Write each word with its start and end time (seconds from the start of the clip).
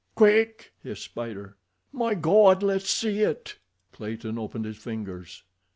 "Quick!" 0.15 0.73
hissed 0.81 1.03
Spider. 1.03 1.57
"My 1.93 2.15
Gawd, 2.15 2.63
let's 2.63 2.89
see 2.89 3.19
it." 3.21 3.59
Clayton 3.91 4.39
opened 4.39 4.65
his 4.65 4.77
fingers. 4.77 5.43